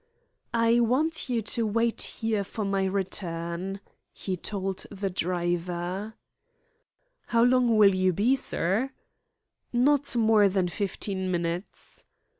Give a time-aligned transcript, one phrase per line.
[0.55, 3.81] "I want you to wait here for my return,"
[4.11, 6.15] he told the driver.
[7.27, 8.89] "How long will you be, sir?"
[9.71, 12.03] "Not more than fifteen minutes."